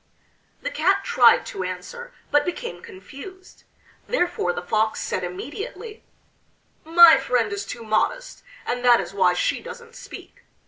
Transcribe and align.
The 0.63 0.71
Cat 0.71 1.03
tried 1.03 1.45
to 1.45 1.63
answer 1.63 2.11
but 2.31 2.43
became 2.43 2.81
confused. 2.81 3.65
Therefore 4.07 4.51
the 4.51 4.63
Fox 4.63 4.99
said 4.99 5.23
immediately: 5.23 6.03
"My 6.83 7.17
friend 7.19 7.53
is 7.53 7.67
too 7.67 7.83
modest, 7.83 8.41
and 8.65 8.83
that 8.83 8.99
is 8.99 9.13
why 9.13 9.35
she 9.35 9.61
doesn't 9.61 9.93
speak. 9.95 10.41